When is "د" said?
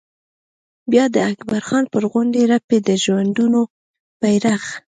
1.15-1.17, 2.87-2.89